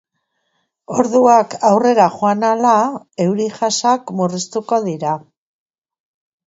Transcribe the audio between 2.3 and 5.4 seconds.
ahala, euri-jasak murriztuko dira.